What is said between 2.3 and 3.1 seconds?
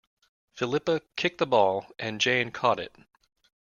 caught it.